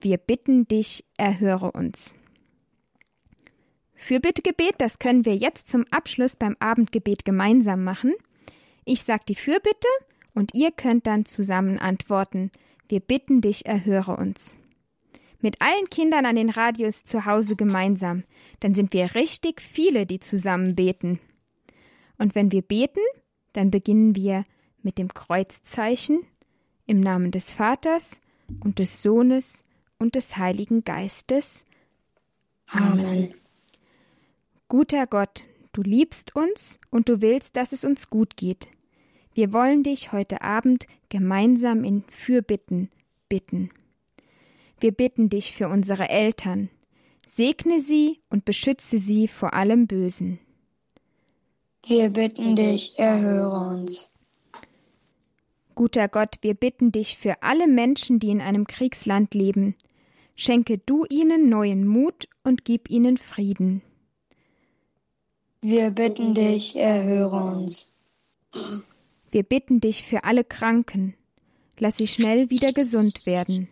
wir 0.00 0.18
bitten 0.18 0.66
dich, 0.66 1.04
erhöre 1.16 1.70
uns. 1.70 2.16
Fürbittegebet, 3.94 4.74
das 4.78 4.98
können 4.98 5.24
wir 5.24 5.36
jetzt 5.36 5.68
zum 5.68 5.84
Abschluss 5.92 6.34
beim 6.34 6.56
Abendgebet 6.58 7.24
gemeinsam 7.24 7.84
machen. 7.84 8.14
Ich 8.84 9.04
sage 9.04 9.22
die 9.28 9.36
Fürbitte 9.36 9.88
und 10.34 10.52
ihr 10.54 10.72
könnt 10.72 11.06
dann 11.06 11.24
zusammen 11.24 11.78
antworten. 11.78 12.50
Wir 12.88 12.98
bitten 12.98 13.40
dich, 13.40 13.64
erhöre 13.64 14.16
uns. 14.16 14.58
Mit 15.40 15.62
allen 15.62 15.88
Kindern 15.88 16.26
an 16.26 16.34
den 16.34 16.50
Radios 16.50 17.04
zu 17.04 17.26
Hause 17.26 17.54
gemeinsam. 17.54 18.24
Dann 18.58 18.74
sind 18.74 18.92
wir 18.92 19.14
richtig 19.14 19.60
viele, 19.60 20.04
die 20.04 20.18
zusammen 20.18 20.74
beten. 20.74 21.20
Und 22.18 22.34
wenn 22.34 22.52
wir 22.52 22.62
beten, 22.62 23.00
dann 23.52 23.70
beginnen 23.70 24.14
wir 24.14 24.44
mit 24.82 24.98
dem 24.98 25.14
Kreuzzeichen 25.14 26.20
im 26.86 27.00
Namen 27.00 27.30
des 27.30 27.52
Vaters 27.52 28.20
und 28.60 28.78
des 28.78 29.02
Sohnes 29.02 29.64
und 29.98 30.14
des 30.14 30.36
Heiligen 30.36 30.84
Geistes. 30.84 31.64
Amen. 32.66 33.34
Guter 34.68 35.06
Gott, 35.06 35.44
du 35.72 35.82
liebst 35.82 36.36
uns 36.36 36.78
und 36.90 37.08
du 37.08 37.20
willst, 37.20 37.56
dass 37.56 37.72
es 37.72 37.84
uns 37.84 38.10
gut 38.10 38.36
geht. 38.36 38.68
Wir 39.32 39.52
wollen 39.52 39.82
dich 39.82 40.12
heute 40.12 40.42
Abend 40.42 40.86
gemeinsam 41.08 41.84
in 41.84 42.02
Fürbitten 42.08 42.90
bitten. 43.28 43.70
Wir 44.80 44.92
bitten 44.92 45.28
dich 45.28 45.54
für 45.54 45.68
unsere 45.68 46.08
Eltern. 46.08 46.70
Segne 47.26 47.80
sie 47.80 48.20
und 48.30 48.44
beschütze 48.44 48.98
sie 48.98 49.28
vor 49.28 49.54
allem 49.54 49.86
Bösen. 49.86 50.38
Wir 51.86 52.10
bitten 52.10 52.56
dich, 52.56 52.98
erhöre 52.98 53.58
uns. 53.58 54.12
Guter 55.74 56.08
Gott, 56.08 56.36
wir 56.40 56.54
bitten 56.54 56.90
dich 56.90 57.16
für 57.16 57.42
alle 57.42 57.68
Menschen, 57.68 58.18
die 58.18 58.30
in 58.30 58.40
einem 58.40 58.66
Kriegsland 58.66 59.32
leben. 59.34 59.76
Schenke 60.34 60.78
du 60.78 61.04
ihnen 61.08 61.48
neuen 61.48 61.86
Mut 61.86 62.28
und 62.42 62.64
gib 62.64 62.90
ihnen 62.90 63.16
Frieden. 63.16 63.82
Wir 65.60 65.90
bitten 65.90 66.34
dich, 66.34 66.76
erhöre 66.76 67.36
uns. 67.36 67.92
Wir 69.30 69.42
bitten 69.42 69.80
dich 69.80 70.02
für 70.02 70.24
alle 70.24 70.44
Kranken. 70.44 71.14
Lass 71.78 71.96
sie 71.96 72.06
schnell 72.06 72.50
wieder 72.50 72.72
gesund 72.72 73.26
werden. 73.26 73.68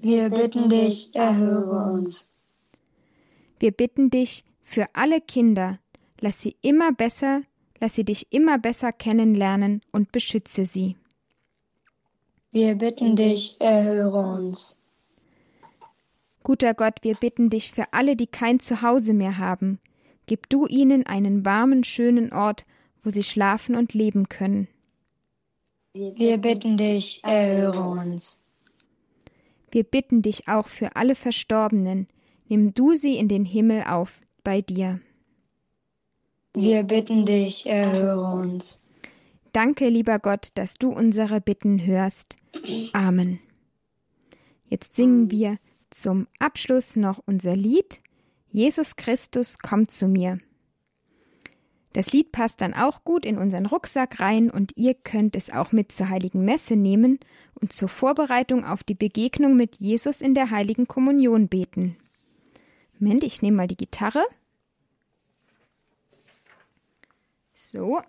Wir 0.00 0.28
bitten 0.28 0.68
dich, 0.68 1.14
erhöre 1.14 1.92
uns. 1.92 2.36
Wir 3.58 3.72
bitten 3.72 4.10
dich 4.10 4.44
für 4.60 4.88
alle 4.94 5.20
Kinder. 5.20 5.78
Lass 6.20 6.40
sie 6.40 6.56
immer 6.62 6.92
besser, 6.92 7.42
lass 7.80 7.94
sie 7.94 8.04
dich 8.04 8.32
immer 8.32 8.58
besser 8.58 8.92
kennenlernen 8.92 9.82
und 9.92 10.12
beschütze 10.12 10.64
sie. 10.64 10.96
Wir 12.50 12.76
bitten 12.76 13.16
dich, 13.16 13.60
erhöre 13.60 14.20
uns. 14.20 14.76
Guter 16.44 16.74
Gott, 16.74 16.98
wir 17.02 17.14
bitten 17.14 17.50
dich 17.50 17.72
für 17.72 17.92
alle, 17.92 18.16
die 18.16 18.26
kein 18.26 18.60
Zuhause 18.60 19.14
mehr 19.14 19.38
haben. 19.38 19.80
Gib 20.26 20.48
du 20.48 20.66
ihnen 20.66 21.06
einen 21.06 21.44
warmen, 21.44 21.84
schönen 21.84 22.32
Ort, 22.32 22.64
wo 23.02 23.10
sie 23.10 23.22
schlafen 23.22 23.76
und 23.76 23.92
leben 23.92 24.28
können. 24.28 24.68
Wir 25.94 26.38
bitten 26.38 26.76
dich, 26.76 27.22
erhöre 27.24 27.82
uns. 27.88 28.40
Wir 29.70 29.84
bitten 29.84 30.22
dich 30.22 30.48
auch 30.48 30.68
für 30.68 30.96
alle 30.96 31.14
Verstorbenen. 31.14 32.08
Nimm 32.48 32.74
du 32.74 32.94
sie 32.94 33.16
in 33.16 33.28
den 33.28 33.44
Himmel 33.44 33.84
auf 33.84 34.20
bei 34.42 34.60
dir. 34.60 35.00
Wir 36.54 36.84
bitten 36.84 37.26
dich, 37.26 37.66
erhöre 37.66 38.20
uns. 38.20 38.80
Danke, 39.52 39.88
lieber 39.88 40.18
Gott, 40.18 40.48
dass 40.54 40.74
du 40.74 40.90
unsere 40.90 41.40
Bitten 41.40 41.84
hörst. 41.84 42.36
Amen. 42.92 43.40
Jetzt 44.66 44.96
singen 44.96 45.30
wir 45.30 45.58
zum 45.90 46.26
Abschluss 46.38 46.96
noch 46.96 47.20
unser 47.26 47.54
Lied 47.54 48.00
Jesus 48.54 48.94
Christus 48.94 49.58
kommt 49.58 49.90
zu 49.90 50.06
mir. 50.06 50.38
Das 51.92 52.12
Lied 52.12 52.30
passt 52.30 52.60
dann 52.60 52.72
auch 52.72 53.02
gut 53.02 53.26
in 53.26 53.36
unseren 53.36 53.66
Rucksack 53.66 54.20
rein 54.20 54.48
und 54.48 54.76
ihr 54.76 54.94
könnt 54.94 55.34
es 55.34 55.50
auch 55.50 55.72
mit 55.72 55.90
zur 55.90 56.08
heiligen 56.08 56.44
Messe 56.44 56.76
nehmen 56.76 57.18
und 57.60 57.72
zur 57.72 57.88
Vorbereitung 57.88 58.64
auf 58.64 58.84
die 58.84 58.94
Begegnung 58.94 59.56
mit 59.56 59.80
Jesus 59.80 60.20
in 60.20 60.34
der 60.34 60.52
heiligen 60.52 60.86
Kommunion 60.86 61.48
beten. 61.48 61.96
Moment, 63.00 63.24
ich 63.24 63.42
nehme 63.42 63.56
mal 63.56 63.66
die 63.66 63.76
Gitarre. 63.76 64.24
So. 67.54 68.02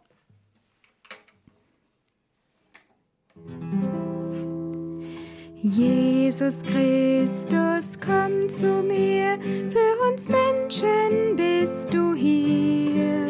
Jesus 5.62 6.64
Christus, 6.64 7.98
komm 8.04 8.50
zu 8.50 8.82
mir, 8.82 9.38
für 9.70 10.10
uns 10.10 10.30
Menschen 10.30 11.36
bist 11.36 11.94
du 11.94 12.16
hier. 12.16 13.28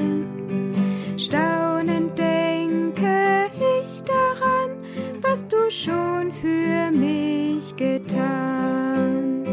Staunend 1.17 2.17
denke 2.17 3.51
ich 3.83 4.01
daran, 4.03 4.77
was 5.21 5.45
du 5.47 5.69
schon 5.69 6.31
für 6.31 6.91
mich 6.91 7.75
getan. 7.75 9.43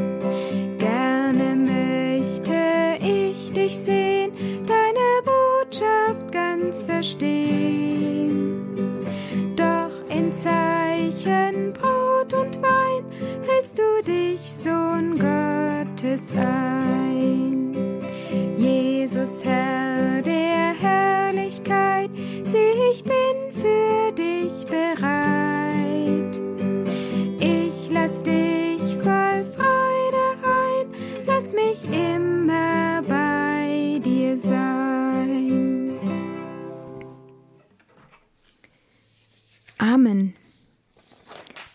Gerne 0.78 1.56
möchte 1.56 2.98
ich 3.00 3.52
dich 3.52 3.76
sehen, 3.76 4.32
deine 4.66 5.22
Botschaft 5.24 6.31
ganz 6.72 6.82
verstehen. 6.84 8.66
Doch 9.56 9.90
in 10.08 10.32
Zeichen 10.32 11.74
Brot 11.74 12.32
und 12.32 12.62
Wein 12.62 13.04
hältst 13.46 13.78
du 13.78 14.02
dich, 14.06 14.40
Sohn 14.40 15.18
Gottes, 15.18 16.32
ein. 16.34 17.11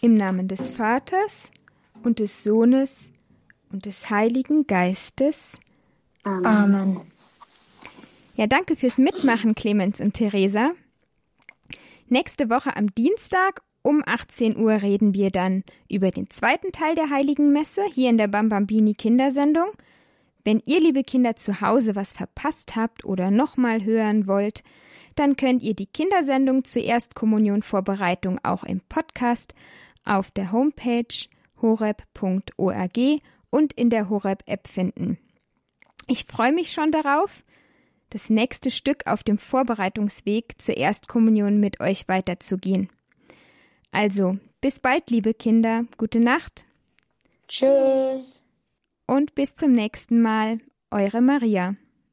Im 0.07 0.13
Namen 0.13 0.47
des 0.47 0.69
Vaters 0.69 1.51
und 2.01 2.19
des 2.19 2.41
Sohnes 2.41 3.11
und 3.73 3.85
des 3.85 4.09
Heiligen 4.09 4.65
Geistes. 4.65 5.59
Amen. 6.23 7.01
Ja, 8.37 8.47
danke 8.47 8.77
fürs 8.77 8.99
Mitmachen, 8.99 9.53
Clemens 9.53 9.99
und 9.99 10.13
Theresa. 10.13 10.71
Nächste 12.07 12.49
Woche 12.49 12.77
am 12.77 12.95
Dienstag 12.95 13.61
um 13.81 14.01
18 14.05 14.55
Uhr 14.55 14.81
reden 14.81 15.13
wir 15.13 15.29
dann 15.29 15.65
über 15.89 16.09
den 16.09 16.29
zweiten 16.29 16.71
Teil 16.71 16.95
der 16.95 17.09
Heiligen 17.09 17.51
Messe 17.51 17.83
hier 17.93 18.09
in 18.09 18.17
der 18.17 18.29
Bambambini 18.29 18.93
Kindersendung. 18.93 19.67
Wenn 20.45 20.61
ihr, 20.65 20.79
liebe 20.79 21.03
Kinder, 21.03 21.35
zu 21.35 21.59
Hause 21.59 21.97
was 21.97 22.13
verpasst 22.13 22.77
habt 22.77 23.03
oder 23.03 23.29
nochmal 23.29 23.83
hören 23.83 24.25
wollt, 24.25 24.63
dann 25.15 25.35
könnt 25.35 25.63
ihr 25.63 25.73
die 25.73 25.87
Kindersendung 25.87 26.63
zur 26.63 26.83
Erstkommunionvorbereitung 26.83 28.39
auch 28.43 28.63
im 28.63 28.79
Podcast 28.87 29.53
auf 30.07 30.31
der 30.31 30.51
Homepage 30.51 31.27
horeb.org 31.61 32.97
und 33.49 33.73
in 33.73 33.89
der 33.89 34.09
Horeb-App 34.09 34.67
finden. 34.67 35.17
Ich 36.07 36.25
freue 36.25 36.53
mich 36.53 36.71
schon 36.71 36.91
darauf, 36.91 37.43
das 38.09 38.29
nächste 38.29 38.71
Stück 38.71 39.05
auf 39.07 39.23
dem 39.23 39.37
Vorbereitungsweg 39.37 40.61
zur 40.61 40.77
Erstkommunion 40.77 41.59
mit 41.59 41.79
euch 41.79 42.07
weiterzugehen. 42.07 42.89
Also, 43.91 44.37
bis 44.61 44.79
bald, 44.79 45.09
liebe 45.09 45.33
Kinder, 45.33 45.85
gute 45.97 46.19
Nacht 46.19 46.65
Tschüss. 47.47 48.47
und 49.07 49.35
bis 49.35 49.55
zum 49.55 49.71
nächsten 49.71 50.21
Mal, 50.21 50.59
eure 50.91 51.21
Maria. 51.21 51.75